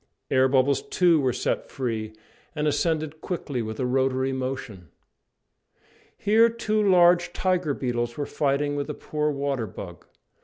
[0.31, 2.11] Air bubbles, too, were set free,
[2.55, 4.89] and ascended quickly with a rotary motion.
[6.17, 10.07] Here two large tiger beetles were fighting with a poor water bug.